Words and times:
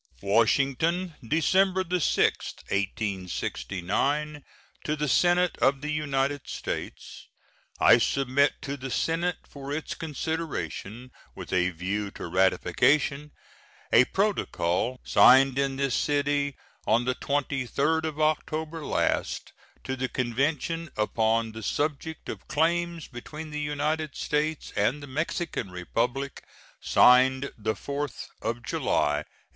WASHINGTON, 0.23 1.13
December 1.27 1.83
6, 1.87 2.53
1869. 2.69 4.43
To 4.83 4.95
the 4.95 5.07
Senate 5.07 5.55
of 5.59 5.81
the 5.81 5.91
United 5.91 6.47
States: 6.47 7.27
I 7.79 7.99
submit 7.99 8.55
to 8.63 8.77
the 8.77 8.89
Senate, 8.89 9.37
for 9.47 9.71
its 9.71 9.93
consideration 9.93 11.11
with 11.35 11.53
a 11.53 11.69
view 11.69 12.09
to 12.17 12.25
ratification, 12.25 13.29
a 13.93 14.05
protocol, 14.05 14.99
signed 15.03 15.59
in 15.59 15.75
this 15.75 15.93
city 15.93 16.57
on 16.87 17.05
the 17.05 17.13
23d 17.13 18.03
of 18.05 18.19
October 18.19 18.83
last, 18.83 19.53
to 19.83 19.95
the 19.95 20.09
convention 20.09 20.89
upon 20.97 21.51
the 21.51 21.61
subject 21.61 22.27
of 22.27 22.47
claims 22.47 23.07
between 23.07 23.51
the 23.51 23.61
United 23.61 24.15
States 24.15 24.73
and 24.75 25.03
the 25.03 25.05
Mexican 25.05 25.69
Republic, 25.69 26.43
signed 26.79 27.51
the 27.55 27.75
4th 27.75 28.29
of 28.41 28.63
July, 28.63 29.21
1868. 29.27 29.27